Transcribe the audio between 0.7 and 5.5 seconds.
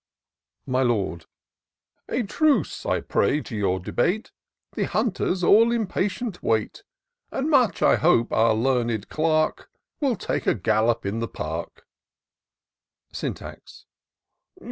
Lord." A truce, I pray, to your debate; The hunters